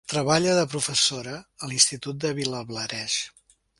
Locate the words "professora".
0.71-1.35